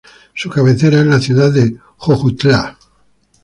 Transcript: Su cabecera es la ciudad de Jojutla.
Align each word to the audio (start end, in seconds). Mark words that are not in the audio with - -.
Su 0.33 0.49
cabecera 0.49 1.01
es 1.01 1.05
la 1.05 1.19
ciudad 1.21 1.51
de 1.51 1.77
Jojutla. 1.97 2.75